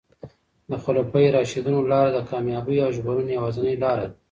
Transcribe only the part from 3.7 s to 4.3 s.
لاره ده.